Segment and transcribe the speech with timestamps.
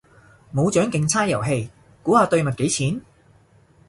[0.51, 1.69] 冇獎競猜遊戲，
[2.01, 3.01] 估下對襪幾錢？